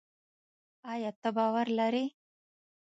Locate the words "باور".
1.35-1.67